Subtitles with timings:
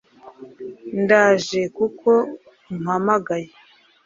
[1.03, 2.11] ndaje kuko
[2.71, 3.47] umpamagaye